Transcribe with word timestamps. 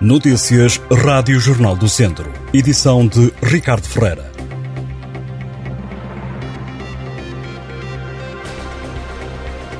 Notícias 0.00 0.78
Rádio 0.92 1.40
Jornal 1.40 1.74
do 1.74 1.88
Centro. 1.88 2.30
Edição 2.52 3.08
de 3.08 3.32
Ricardo 3.42 3.86
Ferreira. 3.86 4.30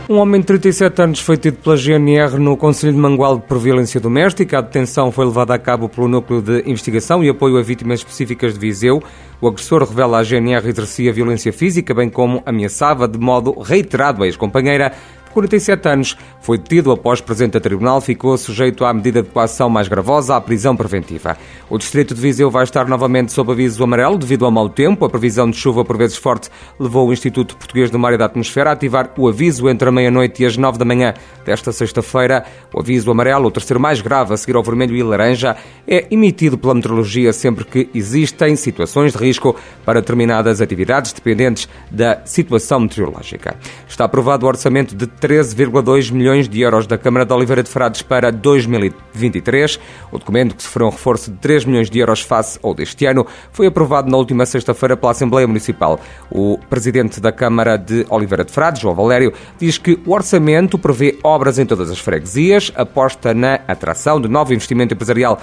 Um 0.09 0.17
homem 0.17 0.41
de 0.41 0.47
37 0.47 1.03
anos 1.03 1.21
foi 1.21 1.37
tido 1.37 1.59
pela 1.59 1.77
GNR 1.77 2.39
no 2.39 2.57
Conselho 2.57 2.95
de 2.95 2.99
Mangualde 2.99 3.43
por 3.47 3.59
violência 3.59 4.01
doméstica. 4.01 4.59
A 4.59 4.61
detenção 4.63 5.13
foi 5.13 5.27
levada 5.27 5.53
a 5.53 5.59
cabo 5.59 5.87
pelo 5.87 6.09
Núcleo 6.09 6.41
de 6.41 6.63
Investigação 6.65 7.23
e 7.23 7.29
Apoio 7.29 7.59
a 7.59 7.63
Vítimas 7.63 7.99
Específicas 7.99 8.55
de 8.55 8.61
Viseu. 8.61 9.03
O 9.39 9.49
agressor 9.49 9.83
revela 9.83 10.21
à 10.21 10.23
GNR 10.23 10.67
exercia 10.67 11.13
violência 11.13 11.53
física, 11.53 11.93
bem 11.93 12.09
como 12.09 12.43
ameaçava 12.47 13.07
de 13.07 13.19
modo 13.19 13.61
reiterado 13.61 14.23
a 14.23 14.27
ex-companheira. 14.27 14.93
47 15.37 15.89
anos, 15.89 16.17
foi 16.41 16.57
detido 16.57 16.91
após 16.91 17.21
presente 17.21 17.59
a 17.59 17.61
tribunal, 17.61 18.01
ficou 18.01 18.39
sujeito 18.39 18.87
à 18.87 18.95
medida 18.95 19.23
de 19.23 19.29
coação 19.29 19.69
mais 19.69 19.87
gravosa, 19.87 20.35
à 20.35 20.41
prisão 20.41 20.75
preventiva. 20.75 21.37
O 21.69 21.77
distrito 21.77 22.15
de 22.15 22.21
Viseu 22.23 22.51
vai 22.51 22.65
estar 22.65 22.89
novamente 22.89 23.33
sob 23.33 23.53
aviso 23.53 23.85
amarelo 23.85 24.17
devido 24.17 24.47
ao 24.47 24.51
mau 24.51 24.67
tempo. 24.67 25.05
A 25.05 25.11
previsão 25.11 25.51
de 25.51 25.59
chuva 25.59 25.85
por 25.85 25.99
vezes 25.99 26.17
forte 26.17 26.49
levou 26.81 27.07
o 27.07 27.13
Instituto 27.13 27.55
Português 27.55 27.91
do 27.91 27.99
Mar 27.99 28.15
e 28.15 28.17
da 28.17 28.25
Atmosfera 28.25 28.71
a 28.71 28.73
ativar 28.73 29.13
o 29.19 29.29
aviso 29.29 29.69
entre 29.69 29.87
a 29.87 29.93
meia-noite 29.93 30.43
e 30.43 30.47
as 30.47 30.57
nove 30.57 30.79
da 30.79 30.87
manhã 30.87 31.13
desta 31.45 31.71
sexta-feira. 31.71 32.43
O 32.73 32.81
aviso 32.81 33.11
amarelo, 33.11 33.49
o 33.49 33.51
terceiro 33.51 33.79
mais 33.79 34.01
grave 34.01 34.33
a 34.33 34.37
seguir 34.39 34.57
ao 34.57 34.63
vermelho 34.63 34.97
e 34.97 35.03
laranja, 35.03 35.55
é 35.87 36.07
emitido 36.11 36.57
pela 36.57 36.75
meteorologia 36.75 37.31
sempre 37.35 37.65
que 37.67 37.91
existem 37.93 38.57
situações 38.57 39.13
de 39.13 39.19
risco 39.19 39.55
para 39.85 40.01
determinadas 40.01 40.63
atividades 40.63 41.13
dependentes 41.13 41.69
da 41.91 42.23
situação 42.25 42.81
meteorológica. 42.81 43.55
Está 43.87 44.07
aprovado 44.07 44.47
o 44.47 44.49
orçamento 44.49 44.95
de 44.95 45.07
13,2 45.27 46.13
milhões 46.13 46.49
de 46.49 46.61
euros 46.61 46.87
da 46.87 46.97
Câmara 46.97 47.27
de 47.27 47.33
Oliveira 47.33 47.61
de 47.61 47.69
Frades 47.69 48.01
para 48.01 48.31
2023. 48.31 49.81
O 50.13 50.19
documento, 50.21 50.55
que 50.55 50.63
sofreu 50.63 50.87
um 50.87 50.91
reforço 50.91 51.33
de 51.33 51.37
3 51.39 51.65
milhões 51.65 51.91
de 51.91 51.99
euros 51.99 52.21
face 52.21 52.61
ao 52.63 52.73
deste 52.73 53.07
ano, 53.07 53.27
foi 53.51 53.67
aprovado 53.67 54.09
na 54.09 54.17
última 54.17 54.47
sexta-feira 54.47 54.97
pela 54.97 55.11
Assembleia 55.11 55.45
Municipal. 55.49 55.99
O 56.31 56.61
presidente 56.71 57.21
da 57.21 57.33
Câmara 57.33 57.77
de 57.77 58.07
Oliveira 58.09 58.45
de 58.45 58.53
Frades, 58.53 58.81
João 58.81 58.95
Valério, 58.95 59.33
diz 59.59 59.79
que 59.79 59.99
o 60.07 60.13
orçamento 60.13 60.79
prevê 60.79 61.19
obras 61.25 61.59
em 61.59 61.67
todas 61.67 61.91
as 61.91 61.99
freguesias, 61.99 62.71
aposta 62.77 63.35
na 63.35 63.55
atração 63.67 64.21
de 64.21 64.29
novo 64.29 64.55
investimento 64.55 64.95
empresarial 64.95 65.41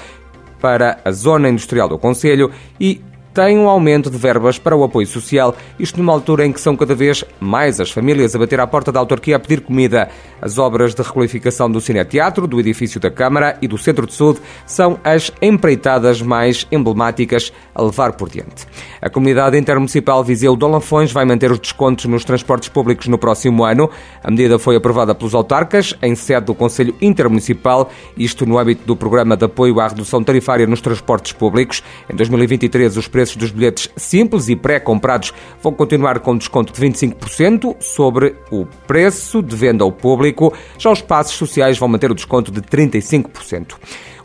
para 0.62 1.00
a 1.04 1.12
zona 1.12 1.50
industrial 1.50 1.90
do 1.90 1.98
Conselho 1.98 2.50
e 2.80 3.02
tem 3.34 3.58
um 3.58 3.68
aumento 3.68 4.12
de 4.12 4.18
verbas 4.18 4.60
para 4.60 4.76
o 4.76 4.84
apoio 4.84 5.08
social, 5.08 5.56
isto 5.80 5.98
numa 5.98 6.14
altura 6.14 6.46
em 6.46 6.52
que 6.52 6.62
são 6.62 6.78
cada 6.78 6.94
vez 6.94 7.26
mais 7.40 7.80
as 7.80 7.90
famílias 7.90 8.36
a 8.36 8.40
bater 8.40 8.60
à 8.60 8.68
porta 8.68 8.92
da 8.92 9.00
autarquia 9.00 9.38
a 9.38 9.40
pedir 9.40 9.62
comida. 9.62 10.10
As 10.40 10.60
obras 10.60 10.94
de 10.94 11.02
requalificação 11.02 11.72
do 11.72 11.82
Cineteatro, 11.82 12.46
do 12.46 12.60
edifício 12.60 13.00
da 13.00 13.10
Câmara 13.10 13.58
e 13.62 13.68
do 13.68 13.78
Centro 13.78 14.06
de 14.06 14.14
Saúde 14.14 14.40
são 14.68 15.00
as 15.04 15.32
empreitadas 15.42 16.22
mais 16.22 16.68
emblemáticas 16.72 17.52
a 17.74 17.82
levar 17.82 18.14
por 18.14 18.30
diante. 18.30 18.68
A 19.02 19.10
comunidade 19.10 19.58
intermunicipal 19.58 20.24
Viseu 20.24 20.56
Olafões 20.62 21.12
vai 21.12 21.26
manter 21.26 21.52
os 21.52 21.60
descontos 21.60 22.06
nos 22.06 22.24
transportes 22.24 22.70
públicos 22.70 23.08
no 23.08 23.18
próximo 23.18 23.66
ano. 23.66 23.90
A 24.24 24.30
medida 24.30 24.60
foi 24.60 24.76
aprovada 24.76 25.16
pelos 25.16 25.34
autarcas 25.34 25.96
em 26.02 26.14
sede 26.14 26.46
do 26.46 26.56
Conselho 26.56 26.96
Intermunicipal, 27.02 27.90
isto 28.16 28.46
no 28.46 28.60
âmbito 28.60 28.86
do 28.86 28.96
Programa 28.96 29.36
de 29.36 29.46
Apoio 29.46 29.80
à 29.80 29.88
Redução 29.88 30.24
Tarifária 30.24 30.68
nos 30.68 30.82
Transportes 30.82 31.32
Públicos. 31.32 31.84
Em 32.10 32.16
2023, 32.16 32.96
os 32.96 33.08
preços 33.08 33.23
preços 33.24 33.38
dos 33.38 33.52
bilhetes 33.52 33.90
simples 33.96 34.50
e 34.50 34.56
pré-comprados 34.56 35.34
vão 35.62 35.72
continuar 35.72 36.20
com 36.20 36.38
desconto 36.38 36.74
de 36.74 36.82
25% 36.82 37.78
sobre 37.80 38.36
o 38.52 38.66
preço 38.86 39.42
de 39.42 39.56
venda 39.56 39.84
ao 39.84 39.92
público. 39.94 40.54
Já 40.78 40.92
os 40.92 41.02
passos 41.02 41.36
sociais 41.36 41.78
vão 41.78 41.88
manter 41.88 42.12
o 42.12 42.16
desconto 42.16 42.52
de 42.52 42.62
35%. 42.62 43.76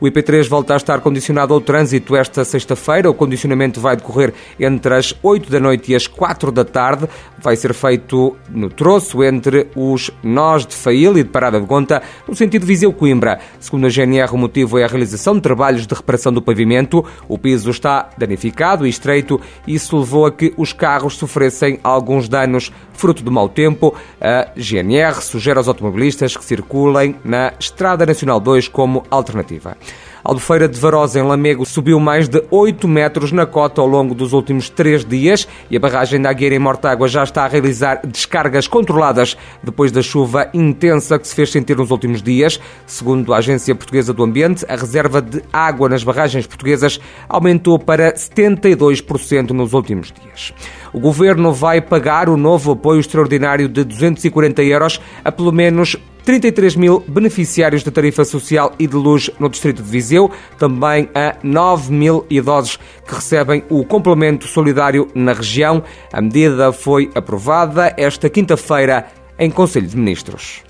O 0.00 0.06
IP3 0.06 0.48
volta 0.48 0.74
a 0.74 0.76
estar 0.76 1.00
condicionado 1.00 1.52
ao 1.52 1.60
trânsito 1.60 2.14
esta 2.14 2.44
sexta-feira. 2.44 3.10
O 3.10 3.14
condicionamento 3.14 3.80
vai 3.80 3.96
decorrer 3.96 4.32
entre 4.58 4.94
as 4.94 5.12
8 5.20 5.50
da 5.50 5.58
noite 5.58 5.90
e 5.90 5.96
as 5.96 6.06
4 6.06 6.52
da 6.52 6.64
tarde. 6.64 7.08
Vai 7.42 7.56
ser 7.56 7.74
feito 7.74 8.36
no 8.48 8.68
troço 8.68 9.24
entre 9.24 9.66
os 9.74 10.10
nós 10.22 10.64
de 10.64 10.74
Fail 10.74 11.18
e 11.18 11.24
de 11.24 11.28
Parada 11.28 11.60
de 11.60 11.66
Gonta, 11.66 12.00
no 12.28 12.34
sentido 12.36 12.64
Viseu-Coimbra. 12.64 13.40
Segundo 13.58 13.86
a 13.86 13.88
GNR, 13.88 14.32
o 14.32 14.38
motivo 14.38 14.78
é 14.78 14.84
a 14.84 14.86
realização 14.86 15.34
de 15.34 15.40
trabalhos 15.40 15.84
de 15.84 15.94
reparação 15.94 16.32
do 16.32 16.40
pavimento. 16.40 17.04
O 17.26 17.36
piso 17.36 17.68
está 17.68 18.08
danificado 18.16 18.86
e 18.88 18.90
estreito 18.90 19.40
isso 19.66 19.98
levou 19.98 20.26
a 20.26 20.32
que 20.32 20.52
os 20.56 20.72
carros 20.72 21.16
sofressem 21.16 21.78
alguns 21.84 22.28
danos 22.28 22.72
fruto 22.92 23.22
do 23.22 23.30
mau 23.30 23.48
tempo. 23.48 23.94
A 24.20 24.48
GNR 24.56 25.22
sugere 25.22 25.58
aos 25.58 25.68
automobilistas 25.68 26.36
que 26.36 26.44
circulem 26.44 27.14
na 27.24 27.52
Estrada 27.58 28.04
Nacional 28.04 28.40
2 28.40 28.68
como 28.68 29.04
alternativa. 29.10 29.76
Albufeira 30.28 30.68
de 30.68 30.78
Varosa, 30.78 31.18
em 31.18 31.22
Lamego, 31.22 31.64
subiu 31.64 31.98
mais 31.98 32.28
de 32.28 32.44
8 32.50 32.86
metros 32.86 33.32
na 33.32 33.46
cota 33.46 33.80
ao 33.80 33.86
longo 33.86 34.14
dos 34.14 34.34
últimos 34.34 34.68
três 34.68 35.02
dias 35.02 35.48
e 35.70 35.76
a 35.78 35.80
barragem 35.80 36.20
da 36.20 36.28
Agueira 36.28 36.54
em 36.54 36.58
Mortágua 36.58 37.08
já 37.08 37.24
está 37.24 37.46
a 37.46 37.48
realizar 37.48 38.02
descargas 38.06 38.68
controladas 38.68 39.38
depois 39.62 39.90
da 39.90 40.02
chuva 40.02 40.50
intensa 40.52 41.18
que 41.18 41.26
se 41.26 41.34
fez 41.34 41.50
sentir 41.50 41.78
nos 41.78 41.90
últimos 41.90 42.22
dias. 42.22 42.60
Segundo 42.86 43.32
a 43.32 43.38
Agência 43.38 43.74
Portuguesa 43.74 44.12
do 44.12 44.22
Ambiente, 44.22 44.66
a 44.68 44.76
reserva 44.76 45.22
de 45.22 45.42
água 45.50 45.88
nas 45.88 46.04
barragens 46.04 46.46
portuguesas 46.46 47.00
aumentou 47.26 47.78
para 47.78 48.12
72% 48.12 49.52
nos 49.52 49.72
últimos 49.72 50.12
dias. 50.12 50.52
O 50.92 51.00
governo 51.00 51.54
vai 51.54 51.80
pagar 51.80 52.28
o 52.28 52.36
novo 52.36 52.72
apoio 52.72 53.00
extraordinário 53.00 53.66
de 53.66 53.82
240 53.82 54.62
euros 54.62 55.00
a 55.24 55.32
pelo 55.32 55.52
menos 55.52 55.96
33 56.28 56.76
mil 56.76 57.02
beneficiários 57.08 57.82
da 57.82 57.90
tarifa 57.90 58.22
social 58.22 58.74
e 58.78 58.86
de 58.86 58.94
luz 58.94 59.30
no 59.40 59.48
distrito 59.48 59.82
de 59.82 59.88
Viseu, 59.88 60.30
também 60.58 61.08
a 61.14 61.36
9 61.42 61.90
mil 61.90 62.26
idosos 62.28 62.78
que 63.06 63.14
recebem 63.14 63.64
o 63.70 63.82
complemento 63.82 64.46
solidário 64.46 65.08
na 65.14 65.32
região. 65.32 65.82
A 66.12 66.20
medida 66.20 66.70
foi 66.70 67.10
aprovada 67.14 67.94
esta 67.96 68.28
quinta-feira 68.28 69.06
em 69.38 69.50
Conselho 69.50 69.86
de 69.86 69.96
Ministros. 69.96 70.62